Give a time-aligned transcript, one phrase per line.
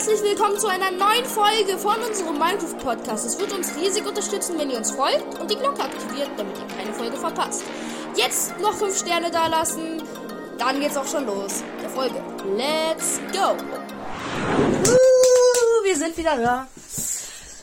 [0.00, 3.26] herzlich willkommen zu einer neuen Folge von unserem Minecraft Podcast.
[3.26, 6.66] Es wird uns riesig unterstützen, wenn ihr uns folgt und die Glocke aktiviert, damit ihr
[6.74, 7.64] keine Folge verpasst.
[8.16, 10.02] Jetzt noch 5 Sterne da lassen,
[10.56, 11.62] dann geht's auch schon los.
[11.82, 12.14] Der Folge.
[12.56, 13.52] Let's go!
[14.88, 16.66] Uh, wir sind wieder da.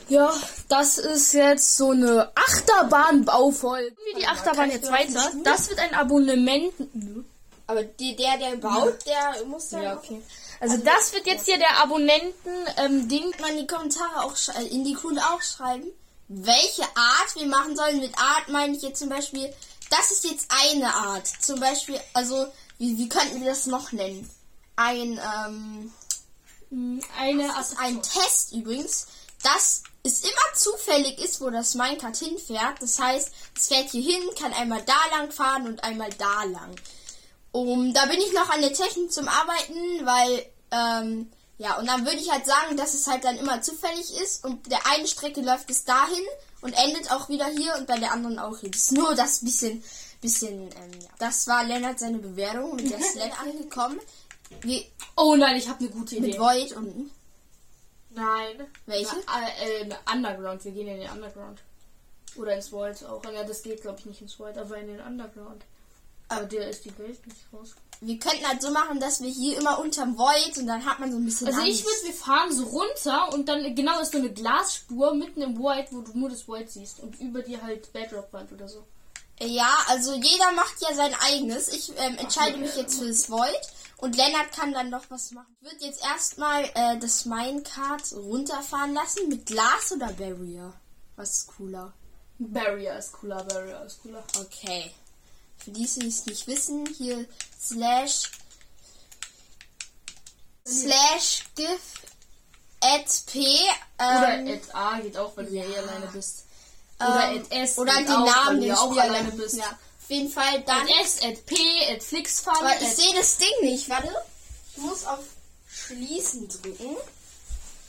[0.07, 0.31] Ja,
[0.69, 3.95] das ist jetzt so eine Achterbahnbaufolge.
[4.13, 5.31] Wie die Achterbahn jetzt weiter.
[5.43, 6.71] Das wird ein Abonnement.
[7.67, 10.21] Aber die, der, der baut, der muss dann Ja, auch okay.
[10.59, 13.33] Also das wird jetzt hier der Abonnenten-Ding.
[13.39, 14.35] mal in die Kommentare auch
[14.71, 15.85] in die Kunde auch schreiben,
[16.29, 17.99] welche Art wir machen sollen.
[17.99, 19.53] Mit Art meine ich jetzt zum Beispiel,
[19.89, 21.27] das ist jetzt eine Art.
[21.27, 22.47] Zum Beispiel, also
[22.77, 24.29] wie, wie könnten wir das noch nennen?
[24.75, 25.93] Ein ähm,
[27.17, 29.07] eine das ist ein Test übrigens,
[29.43, 32.81] dass es immer zufällig ist, wo das Minecart hinfährt.
[32.81, 36.75] Das heißt, es fährt hier hin, kann einmal da lang fahren und einmal da lang.
[37.51, 42.05] Um, da bin ich noch an der Technik zum Arbeiten, weil, ähm, ja, und dann
[42.05, 45.41] würde ich halt sagen, dass es halt dann immer zufällig ist und der eine Strecke
[45.41, 46.23] läuft bis dahin
[46.61, 48.69] und endet auch wieder hier und bei der anderen auch hier.
[48.69, 49.83] Das ist nur das bisschen,
[50.21, 51.09] bisschen, ähm, ja.
[51.19, 53.99] Das war Lennart seine Bewertung mit der Sled angekommen.
[54.61, 54.83] Wir,
[55.15, 56.39] Oh nein, ich habe eine gute mit Idee.
[56.39, 57.09] Void unten.
[58.11, 58.67] Nein.
[58.85, 59.15] Welche?
[59.25, 60.63] Na, äh, äh, Underground.
[60.63, 61.63] Wir gehen in den Underground.
[62.35, 63.23] Oder ins Void auch.
[63.25, 65.63] Ja, das geht glaube ich nicht ins Void, aber in den Underground.
[66.29, 67.73] Aber der ist die Welt nicht raus.
[68.01, 71.11] Wir könnten halt so machen, dass wir hier immer unterm Void und dann hat man
[71.11, 71.85] so ein bisschen Also ich Angst.
[71.85, 75.87] würde, wir fahren so runter und dann genau ist so eine Glasspur mitten im Void,
[75.91, 78.85] wo du nur das Void siehst und über dir halt Bedrock-Wand oder so.
[79.39, 81.69] Ja, also jeder macht ja sein eigenes.
[81.69, 83.61] Ich ähm, entscheide mich jetzt für das Void
[83.97, 85.55] und Lennart kann dann noch was machen.
[85.61, 90.73] Ich würde jetzt erstmal äh, das Minecart runterfahren lassen mit Glas oder Barrier.
[91.15, 91.93] Was ist cooler?
[92.37, 94.23] Barrier ist cooler, Barrier ist cooler.
[94.39, 94.91] Okay.
[95.63, 97.25] Für die, die es nicht wissen, hier
[97.59, 98.31] slash
[100.65, 101.81] slash gif
[102.81, 103.39] at p
[103.97, 106.45] Oder ähm, at A geht auch, weil du ja eh alleine bist.
[106.99, 109.55] ähm, Oder at S oder geht die auch, Namen, weil du auch alleine bist.
[109.57, 109.65] Ja.
[109.69, 110.83] Auf jeden Fall dann.
[110.83, 111.55] At S, at P,
[111.93, 114.13] at Flixfun, Aber ich sehe das Ding nicht, warte.
[114.75, 115.19] Ich muss auf
[115.69, 116.95] Schließen drücken.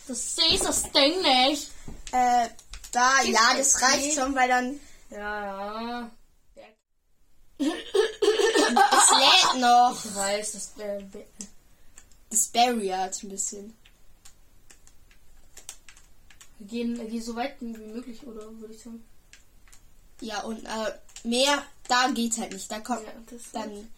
[0.09, 1.71] Das siehst das Ding nicht.
[2.13, 2.49] Äh,
[2.93, 4.81] da, Ist ja, das reicht schon, weil dann.
[5.11, 6.11] Ja, ja.
[7.59, 10.05] Es lädt noch.
[10.05, 11.03] Ich weiß, das äh,
[12.31, 13.77] Das Barrier hat ein bisschen.
[16.59, 19.05] wir gehen, gehen so weit wie möglich, oder würde ich sagen.
[20.21, 20.93] Ja, und äh,
[21.25, 22.71] mehr, da geht's halt nicht.
[22.71, 23.89] Da kommt Ja, dann.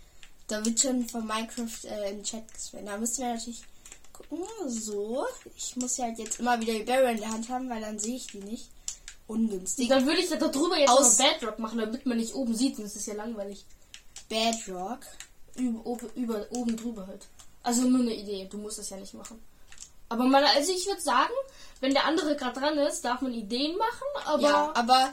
[0.46, 2.88] Da wird schon von Minecraft äh, im Chat gespammt.
[2.88, 3.62] Da müssen wir natürlich
[4.12, 4.40] gucken.
[4.66, 5.24] So.
[5.56, 8.00] Ich muss ja halt jetzt immer wieder die Barrier in der Hand haben, weil dann
[8.00, 8.68] sehe ich die nicht.
[9.30, 9.88] Ungünstig.
[9.88, 12.96] Dann würde ich da drüber jetzt Aus- Bedrock machen, damit man nicht oben sieht, das
[12.96, 13.64] ist ja langweilig.
[14.28, 15.00] Bedrock.
[15.54, 17.28] Über, oben, über, oben drüber halt.
[17.62, 19.40] Also nur eine Idee, du musst das ja nicht machen.
[20.08, 21.32] Aber man, also ich würde sagen,
[21.80, 25.12] wenn der andere gerade dran ist, darf man Ideen machen, aber ja, aber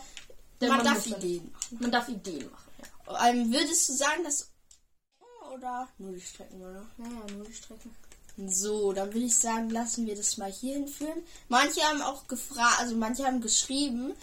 [0.61, 1.77] man Mann darf Ideen machen.
[1.79, 2.71] man darf Ideen machen.
[3.07, 4.49] Ja, Ähm, würdest du sagen, dass.
[5.53, 6.85] Oder nur die Strecken, oder?
[6.97, 7.95] naja, nur die Strecken.
[8.37, 11.23] So, dann würde ich sagen, lassen wir das mal hier hinführen.
[11.49, 14.13] Manche haben auch gefragt, also manche haben geschrieben,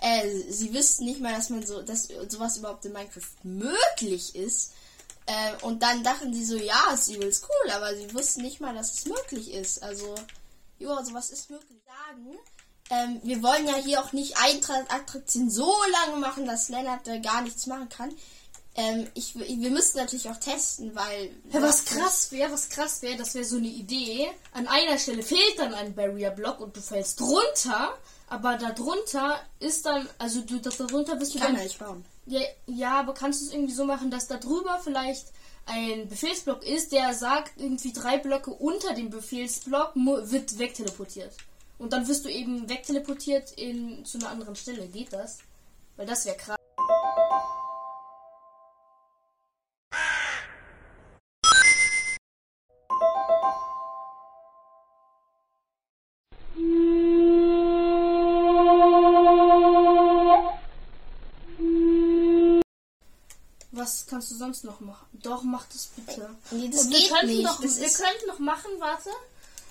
[0.00, 4.72] äh, sie wüssten nicht mal, dass man so, dass sowas überhaupt in Minecraft möglich ist.
[5.26, 8.74] Äh, und dann dachten sie so, ja, ist übelst cool, aber sie wussten nicht mal,
[8.74, 9.82] dass es möglich ist.
[9.82, 10.14] Also,
[10.78, 11.80] ja, sowas ist möglich.
[11.84, 12.38] Sagen,
[12.90, 17.42] ähm, wir wollen ja hier auch nicht Eintrag-Attraktion so lange machen, dass Lennart da gar
[17.42, 18.14] nichts machen kann.
[18.76, 21.30] Ähm, ich, wir müssen natürlich auch testen, weil.
[21.52, 24.28] Ja, was krass wäre, was krass wäre, das wäre so eine Idee.
[24.52, 27.96] An einer Stelle fehlt dann ein Barrier-Block und du fällst runter,
[28.28, 32.04] aber da drunter ist dann, also du, da drunter bist du kann dann nicht bauen.
[32.26, 35.26] Ja, ja, aber kannst du es irgendwie so machen, dass da drüber vielleicht
[35.66, 41.32] ein Befehlsblock ist, der sagt, irgendwie drei Blöcke unter dem Befehlsblock wird wegteleportiert.
[41.78, 44.86] Und dann wirst du eben wegteleportiert in, zu einer anderen Stelle.
[44.88, 45.38] Geht das?
[45.96, 46.58] Weil das wäre krass.
[63.84, 65.06] Was kannst du sonst noch machen?
[65.12, 66.30] Doch, mach das bitte.
[66.50, 67.44] Nee, das Und wir geht könnten nicht.
[67.44, 69.10] Doch, das wir könnten noch machen, warte.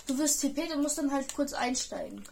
[0.06, 2.24] Du wirst TP, du musst dann halt kurz einsteigen.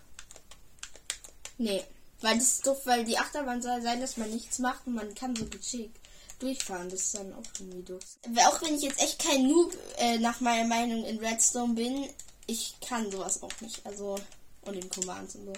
[1.57, 1.83] nee,
[2.21, 5.15] weil das ist doof, weil die Achterbahn soll sein, dass man nichts macht und man
[5.15, 5.97] kann so geschickt
[6.37, 6.87] durchfahren.
[6.91, 8.03] Das ist dann auch irgendwie doof.
[8.47, 12.07] Auch wenn ich jetzt echt kein Noob äh, nach meiner Meinung in Redstone bin,
[12.45, 13.83] ich kann sowas auch nicht.
[13.87, 14.19] Also,
[14.61, 15.53] und in Commands und so.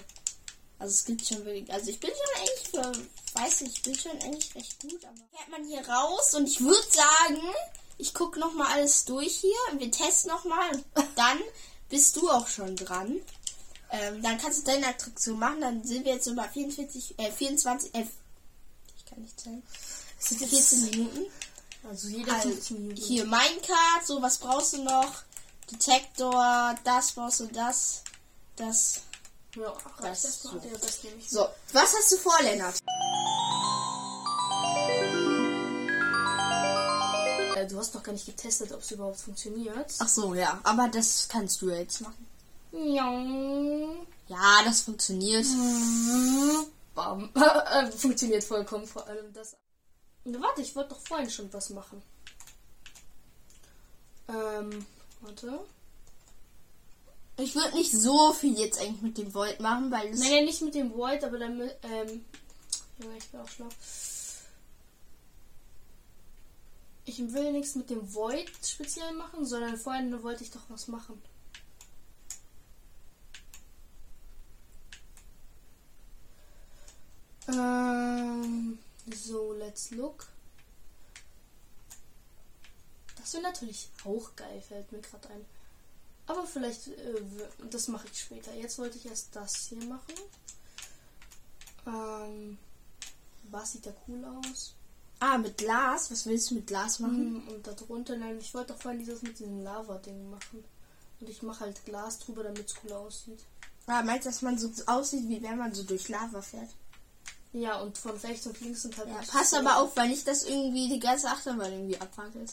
[0.84, 4.12] Also es gibt schon wirklich, also ich bin schon eigentlich weiß nicht, ich bin schon
[4.20, 7.40] eigentlich recht gut, aber fährt man hier raus und ich würde sagen,
[7.96, 11.40] ich gucke noch mal alles durch hier und wir testen noch mal und dann
[11.88, 13.18] bist du auch schon dran.
[13.92, 15.62] Ähm, dann kannst du deine Attraktion machen.
[15.62, 18.04] Dann sind wir jetzt bei 44, äh, 24, äh,
[18.98, 19.62] ich kann nicht zählen.
[20.20, 21.32] Es sind 14 Minuten.
[21.88, 23.00] Also jeder Also, 15 Minuten.
[23.00, 25.14] hier Minecart, so was brauchst du noch?
[25.72, 28.02] Detektor, das brauchst du, das,
[28.56, 29.00] das.
[29.56, 30.60] Ja, Das erstmal.
[30.60, 30.68] so.
[30.68, 31.30] Ja, das nehme ich.
[31.30, 32.78] So, was hast du vor, Lennart?
[37.56, 39.92] Äh, du hast noch gar nicht getestet, ob es überhaupt funktioniert.
[39.98, 42.26] Ach so, ja, aber das kannst du jetzt machen.
[42.72, 43.10] Ja.
[44.26, 45.46] Ja, das funktioniert.
[46.94, 47.30] Bam.
[47.34, 49.56] Äh, Funktioniert vollkommen, vor allem das.
[50.24, 52.02] Warte, ich wollte doch vorhin schon was machen.
[54.28, 54.86] Ähm,
[55.20, 55.60] warte.
[57.36, 60.20] Ich würde nicht so viel jetzt eigentlich mit dem Volt machen, weil es.
[60.20, 62.24] Nein, nicht mit dem Void, aber damit, ähm,
[63.18, 63.68] ich bin auch schlau.
[67.06, 71.20] Ich will nichts mit dem Void speziell machen, sondern vorhin wollte ich doch was machen.
[77.48, 78.78] Ähm,
[79.12, 80.28] so, let's look.
[83.16, 85.44] Das wäre natürlich auch geil, fällt mir gerade ein.
[86.26, 87.22] Aber vielleicht, äh,
[87.70, 88.54] das mache ich später.
[88.54, 90.14] Jetzt wollte ich erst das hier machen.
[91.86, 92.58] Ähm,
[93.50, 94.74] was sieht da cool aus?
[95.20, 96.10] Ah, mit Glas?
[96.10, 97.34] Was willst du mit Glas machen?
[97.44, 100.64] Mhm, Und darunter, nein, ich wollte doch vorhin dieses mit diesem Lava-Ding machen.
[101.20, 103.40] Und ich mache halt Glas drüber, damit es cool aussieht.
[103.86, 106.70] Ah, meinst du, dass man so aussieht, wie wenn man so durch Lava fährt?
[107.52, 109.08] Ja, und von rechts und links sind halt.
[109.08, 112.52] Ja, pass aber auf, weil nicht, dass irgendwie die ganze Achterbahn irgendwie abfackelt.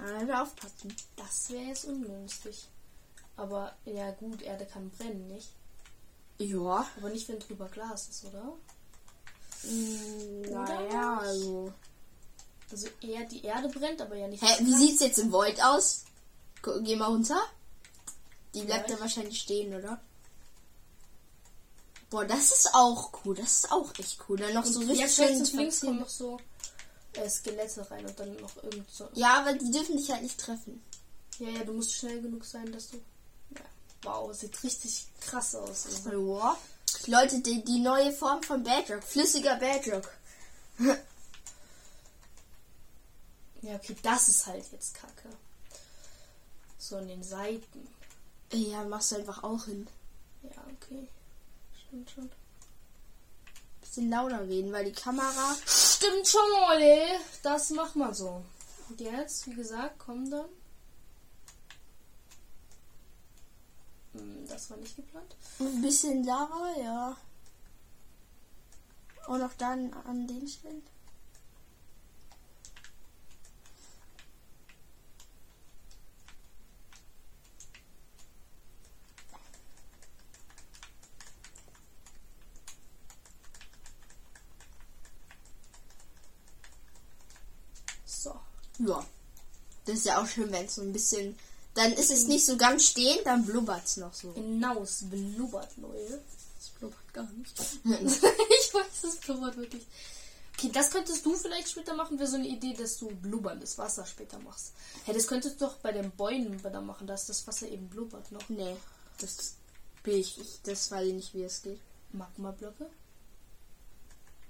[0.00, 0.94] Wir aufpassen.
[1.16, 2.68] Das wäre jetzt ungünstig.
[3.36, 5.50] Aber ja, gut, Erde kann brennen, nicht?
[6.38, 6.86] Ja.
[6.96, 8.54] Aber nicht, wenn drüber Glas ist, oder?
[9.64, 11.72] Mm, naja, also.
[12.70, 14.42] Also eher die Erde brennt, aber ja nicht.
[14.42, 16.04] Hä, wie sieht's jetzt im Void aus?
[16.62, 17.40] Geh mal runter.
[18.54, 20.00] Die bleibt Ja, da wahrscheinlich stehen, oder?
[22.10, 23.34] Boah, das ist auch cool.
[23.34, 24.38] Das ist auch echt cool.
[24.38, 26.38] Dann noch so Und richtig jetzt schön links kommen noch so
[27.14, 29.08] äh, Skelette rein und dann noch irgend so.
[29.14, 30.82] Ja, aber die dürfen dich halt nicht treffen.
[31.38, 32.98] Ja, ja, du musst schnell genug sein, dass du.
[33.50, 33.60] Ja.
[34.02, 35.86] Wow, sieht richtig krass aus.
[36.04, 36.56] Ja.
[37.06, 39.02] Leute, die, die neue Form von Bedrock.
[39.02, 40.10] Flüssiger Bedrock.
[43.62, 45.28] Ja, okay, das ist halt jetzt kacke.
[46.78, 47.88] So an den Seiten.
[48.52, 49.86] Ja, machst du einfach auch hin.
[50.42, 51.06] Ja, okay.
[51.86, 52.30] Stimmt schon.
[53.82, 55.56] Bisschen lauter reden, weil die Kamera.
[56.00, 57.20] Stimmt schon, Leute.
[57.42, 58.42] Das macht man so.
[58.88, 60.46] Und jetzt, wie gesagt, kommen dann.
[64.14, 65.36] Hm, Das war nicht geplant.
[65.58, 67.16] Ein bisschen Lava, ja.
[69.26, 70.82] Und noch dann an den Stellen.
[88.06, 88.38] So.
[88.86, 89.04] Ja.
[89.84, 91.38] Das ist ja auch schön, wenn es so ein bisschen.
[91.74, 94.32] Dann ist es nicht so ganz stehend, dann blubbert es noch so.
[94.32, 96.20] Genau, es blubbert, Leute.
[96.60, 97.58] Es blubbert gar nicht.
[97.84, 99.86] ich weiß, es blubbert wirklich.
[100.58, 104.04] Okay, das könntest du vielleicht später machen, wäre so eine Idee, dass du blubberndes Wasser
[104.04, 104.72] später machst.
[105.04, 108.30] Hey, das könntest du doch bei den Bäumen da machen, dass das Wasser eben blubbert
[108.30, 108.46] noch.
[108.48, 108.76] nee,
[109.18, 109.54] das
[110.02, 110.38] bin ich.
[110.38, 111.80] ich das weiß ich nicht, wie es geht.
[112.12, 112.90] Magma-Blöcke?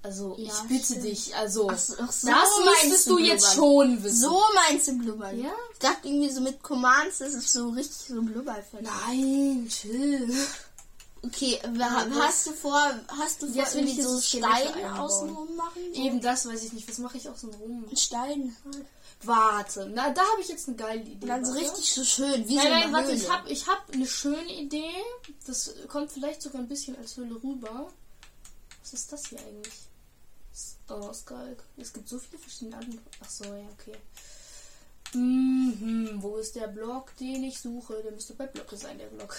[0.02, 1.04] Also, Ja, ich bitte stimmt.
[1.04, 3.86] dich, also, Ach so, ach so das meinst müsstest du du jetzt blubbern.
[3.88, 4.20] schon wissen.
[4.20, 5.38] So meinst du blubbern?
[5.42, 5.52] Ja?
[5.74, 8.80] Ich dachte irgendwie so mit Commands, das ist so richtig so Blubberfett.
[8.82, 10.34] Nein, chill.
[11.22, 12.80] Okay, Ja, hast du vor,
[13.18, 15.82] hast du vor Jetzt irgendwie so Steine außenrum machen?
[15.94, 16.88] So Eben das weiß ich nicht.
[16.88, 17.84] Was mache ich außen rum?
[17.90, 18.56] ein Stein.
[19.22, 21.20] Warte, na, da habe ich jetzt eine geile Idee.
[21.24, 23.16] Und dann so richtig so schön, wie Nein, so nein, warte, Höhle.
[23.18, 24.94] ich habe ich hab eine schöne Idee.
[25.46, 27.90] Das kommt vielleicht sogar ein bisschen als Höhle rüber.
[28.82, 29.74] Was ist das hier eigentlich?
[30.90, 31.62] Oh, Skalk.
[31.76, 32.98] Es gibt so viele verschiedene Arten.
[33.22, 33.96] Ach so, ja, okay.
[35.12, 38.02] Mhm, wo ist der Block, den ich suche?
[38.02, 39.36] Der müsste bei Blöcke sein, der Block.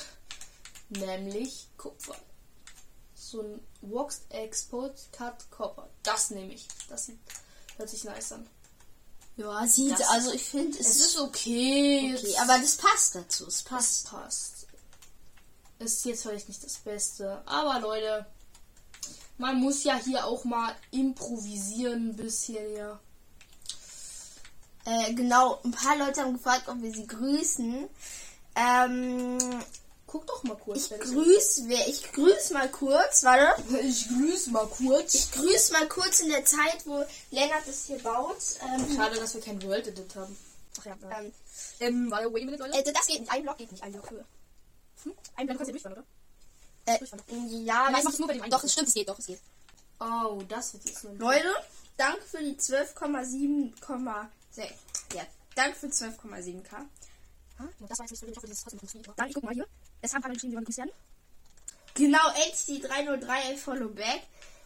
[0.90, 2.16] Nämlich Kupfer.
[3.16, 5.90] So ein Waxed Export Cut Copper.
[6.04, 6.68] Das nehme ich.
[6.90, 7.20] Das sieht,
[7.78, 8.50] hört sich nice an.
[9.38, 12.16] Ja, sieht, Das- also ich finde, es, Es ist okay.
[12.18, 13.48] okay, aber das passt dazu.
[13.48, 14.08] Es passt.
[14.10, 14.68] passt.
[15.80, 17.42] Ist jetzt vielleicht nicht das Beste.
[17.48, 18.26] Aber Leute,
[19.42, 23.00] man muss ja hier auch mal improvisieren ein bisschen, ja.
[24.86, 27.88] Äh, genau, ein paar Leute haben gefragt, ob wir sie grüßen.
[28.56, 29.38] Ähm,
[30.08, 30.92] Guck doch mal kurz.
[30.92, 33.62] ich grüße, wer, ich grüße mal kurz, warte.
[33.82, 35.14] ich grüße mal kurz.
[35.14, 38.38] Ich grüße mal kurz in der Zeit, wo Lennart das hier baut.
[38.62, 40.36] Ähm, Schade, dass wir kein World Edit haben.
[40.80, 41.32] ach ja, Ähm,
[41.80, 42.90] ähm, warte, wait a minute, Leute.
[42.90, 44.26] äh, das geht nicht, ein Block geht nicht, ein Block Höhe.
[45.04, 45.14] Hm?
[45.36, 46.08] Ein Blende kannst du durchfahren, oder?
[46.86, 46.98] Äh,
[47.64, 49.28] ja, Nein, ich das mach's nur bei dem Doch, es stimmt, es geht, doch, es
[49.28, 49.40] geht.
[50.00, 51.54] Oh, das wird jetzt nur Leute,
[51.98, 54.28] danke für die 12,7,6.
[55.14, 55.24] Ja,
[55.56, 56.74] danke für 12,7k.
[56.74, 59.14] Ah, Das war jetzt nicht so ich hoffe, das ist trotzdem funktioniert.
[59.16, 59.68] Dann, ich guck mal hier.
[60.02, 60.92] Es haben paar geschrieben, die wollen werden.
[61.94, 64.22] Genau, HT303 Follow Back.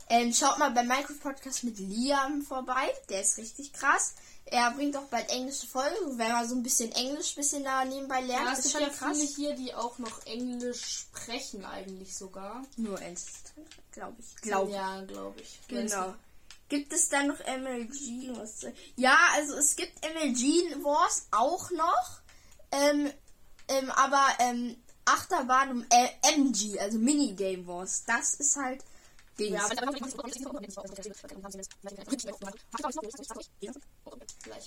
[0.08, 2.94] Ähm, schaut mal beim Minecraft Podcast mit Liam vorbei.
[3.10, 4.14] Der ist richtig krass.
[4.46, 8.22] Er bringt auch bald englische Folgen, wenn man so ein bisschen Englisch bisschen da nebenbei
[8.22, 8.46] lernt.
[8.46, 9.18] Ja, ist es gibt schon ja krass.
[9.18, 12.64] viele hier, die auch noch Englisch sprechen eigentlich sogar.
[12.78, 13.26] Nur eins,
[13.92, 14.36] glaube ich.
[14.42, 15.60] Glaube Ja, glaube ich.
[15.68, 16.14] Genau.
[16.70, 18.32] Gibt es dann noch MLG?
[18.96, 22.20] Ja, also es gibt MLG Wars auch noch.
[22.72, 23.12] Ähm,
[23.68, 28.84] ähm, aber ähm, Achterbahn äh, MG, also Minigame Wars, das ist halt
[29.38, 29.70] Dings.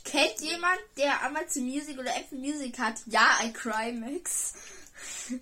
[0.05, 3.01] Kennt jemand, der Amazon Music oder Apple Music hat?
[3.07, 4.55] Ja, I cry Max.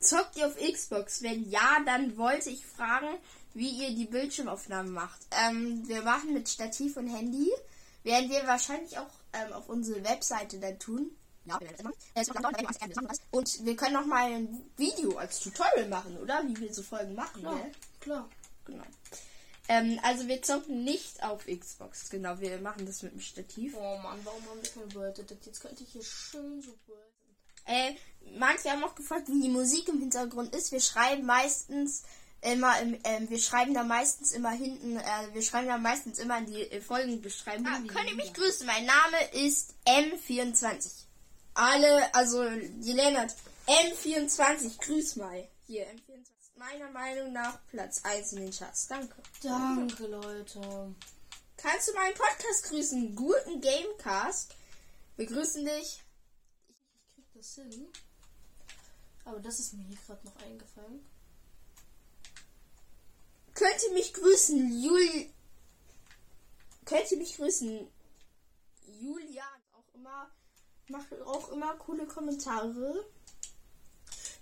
[0.00, 1.22] Zockt ihr auf Xbox?
[1.22, 3.18] Wenn ja, dann wollte ich fragen,
[3.54, 5.20] wie ihr die Bildschirmaufnahmen macht.
[5.30, 7.50] Ähm, wir machen mit Stativ und Handy.
[8.02, 11.10] Werden wir wahrscheinlich auch ähm, auf unsere Webseite dann tun.
[11.44, 11.96] Ja, wir werden das machen.
[12.14, 13.20] Äh, es wird lang dauern, wir alles machen das.
[13.30, 16.42] Und wir können noch mal ein Video als Tutorial machen, oder?
[16.46, 17.40] Wie wir so Folgen machen.
[17.40, 17.72] Klar, gell?
[18.00, 18.28] klar.
[18.64, 18.84] Genau.
[19.68, 22.10] Ähm, also wir zocken nicht auf Xbox.
[22.10, 23.74] Genau, wir machen das mit dem Stativ.
[23.76, 25.46] Oh Mann, warum haben wir kein Word Edit?
[25.46, 26.98] Jetzt könnte ich hier schön so Word
[27.66, 27.94] Äh,
[28.38, 30.70] manche haben auch gefragt, wie die Musik im Hintergrund ist.
[30.70, 32.02] Wir schreiben meistens
[32.42, 36.38] immer, im, ähm, wir schreiben da meistens immer hinten, äh, wir schreiben da meistens immer
[36.38, 37.66] in die äh, Folgenbeschreibung.
[37.66, 38.66] Ah, könnt ihr mich grüßen?
[38.66, 41.03] Mein Name ist M24.
[41.54, 43.34] Alle, also die Lennart,
[43.66, 45.48] M24, grüß mal.
[45.66, 46.24] Hier, M24.
[46.56, 48.88] Meiner Meinung nach Platz 1 in den Charts.
[48.88, 49.14] Danke.
[49.42, 50.94] Danke, Leute.
[51.56, 53.14] Kannst du meinen Podcast grüßen?
[53.14, 54.54] Guten Gamecast.
[55.16, 56.02] Wir grüßen dich.
[56.68, 57.86] Ich krieg das hin.
[59.24, 61.06] Aber das ist mir hier gerade noch eingefallen.
[63.54, 65.26] Könnt ihr mich grüßen, Jul...
[66.84, 67.88] Könnt ihr mich grüßen?
[69.00, 69.20] Immer...
[70.88, 73.04] Macht auch immer coole Kommentare.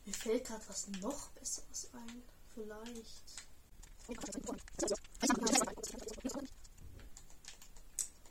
[0.05, 2.23] Mir fällt gerade was noch Besseres ein.
[2.55, 3.23] Vielleicht.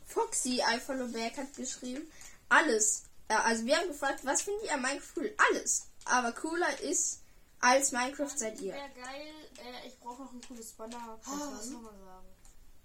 [0.06, 2.12] Foxy Alpha hat geschrieben,
[2.50, 3.04] alles.
[3.30, 5.34] Ja, also wir haben gefragt, was findet ihr an Minecraft cool?
[5.50, 5.88] Alles.
[6.04, 7.22] Aber cooler ist
[7.62, 8.74] als Minecraft seid ihr.
[8.74, 9.34] Wäre geil.
[9.58, 11.20] Äh, ich brauche noch ein cooles Banner.
[11.24, 12.28] sagen?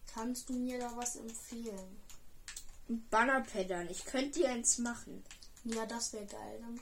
[0.07, 2.01] Kannst du mir da was empfehlen?
[2.89, 3.89] Bannerpaddern.
[3.91, 5.25] Ich könnte dir eins machen.
[5.65, 6.61] Ja, das wäre geil.
[6.61, 6.81] Dann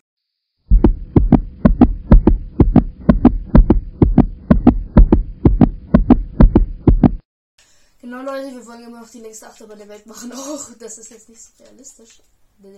[8.01, 10.31] Genau, Leute, wir wollen immer noch die längste Achterbahn der Welt machen.
[10.35, 12.21] Auch das ist jetzt nicht so realistisch.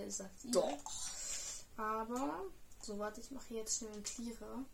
[0.08, 0.52] Sagt ihr.
[0.52, 0.78] Doch.
[1.76, 2.44] Aber,
[2.80, 4.64] so warte, ich mache jetzt schnell einen Clearer.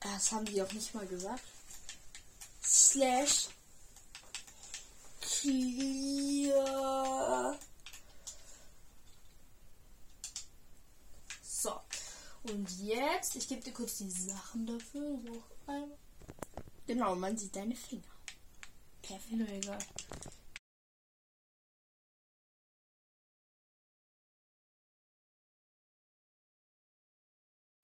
[0.00, 1.42] Das haben die auch nicht mal gesagt.
[2.64, 3.48] Slash
[5.40, 6.58] clear.
[11.42, 11.80] So.
[12.44, 15.18] Und jetzt, ich gebe dir kurz die Sachen dafür.
[16.86, 18.02] Genau, man sieht deine Finger.
[19.02, 19.48] Perfekt.
[19.48, 19.78] Egal.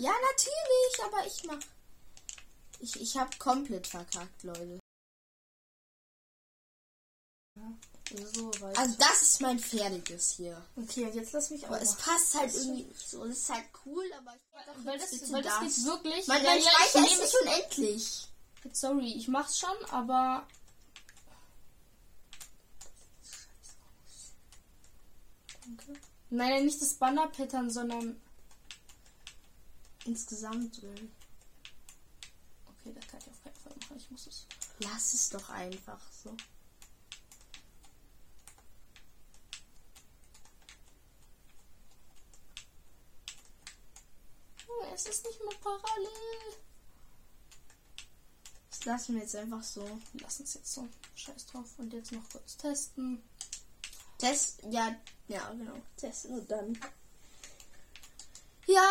[0.00, 1.58] Ja, natürlich, aber ich mach.
[2.80, 4.78] Ich, ich hab komplett verkackt, Leute.
[8.34, 8.50] So.
[8.76, 10.64] Also das ist mein fertiges hier.
[10.76, 11.70] okay, und jetzt lass mich auch.
[11.70, 12.02] Aber es machen.
[12.04, 13.24] passt halt irgendwie nicht so.
[13.24, 16.26] Es ist halt cool, aber ich weil jetzt das, weil das geht wirklich.
[16.28, 18.28] Mein, ja, ja, ich Speicher nehme ist es nicht unendlich.
[18.72, 20.46] Sorry, ich mach's schon, aber.
[25.64, 26.00] Danke.
[26.30, 28.20] Nein, nicht das Banner-Pattern, sondern.
[30.04, 31.12] Insgesamt drin.
[32.68, 33.96] Okay, das kann ich auf keinen Fall machen.
[33.96, 34.46] Ich muss es.
[34.78, 36.36] Lass es doch einfach so.
[44.68, 46.56] Oh, es ist nicht mehr parallel.
[48.70, 50.00] Das lassen wir jetzt einfach so.
[50.20, 50.88] Lass uns jetzt so.
[51.14, 51.66] Scheiß drauf.
[51.78, 53.22] Und jetzt noch kurz testen.
[54.18, 54.94] Test, ja,
[55.28, 55.74] ja, genau.
[55.96, 56.78] Testen und dann.
[58.66, 58.90] Ja,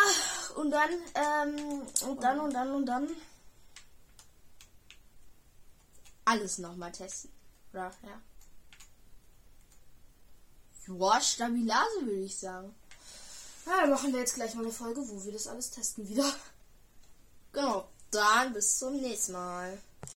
[0.56, 3.10] und dann, ähm, und dann, und dann, und dann.
[6.26, 7.32] Alles nochmal testen.
[7.74, 8.22] Oder, ja.
[10.86, 12.74] Joa, Stabilase würde ich sagen.
[13.66, 16.32] Ja, dann machen wir jetzt gleich mal eine Folge, wo wir das alles testen wieder.
[17.52, 17.88] Genau.
[18.12, 19.78] Dann bis zum nächsten Mal.